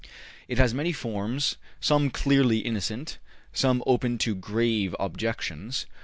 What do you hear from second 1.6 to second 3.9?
some clearly innocent, some